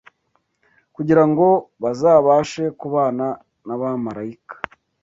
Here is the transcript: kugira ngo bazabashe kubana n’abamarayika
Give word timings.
kugira 0.95 1.23
ngo 1.29 1.47
bazabashe 1.83 2.63
kubana 2.79 3.27
n’abamarayika 3.65 4.55